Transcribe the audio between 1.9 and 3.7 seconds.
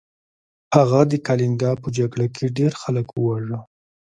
جګړه کې ډیر خلک وواژه.